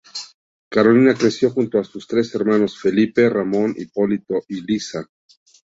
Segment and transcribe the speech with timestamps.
[0.71, 5.07] Carolina creció junto a sus tres hermanos Felipe, Ramón Hipólito y Lissa.